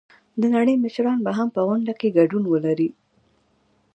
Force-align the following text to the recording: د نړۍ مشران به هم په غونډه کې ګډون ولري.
د 0.41 0.43
نړۍ 0.55 0.75
مشران 0.83 1.17
به 1.25 1.31
هم 1.37 1.47
په 1.55 1.61
غونډه 1.67 1.93
کې 1.99 2.15
ګډون 2.17 2.43
ولري. 2.47 2.89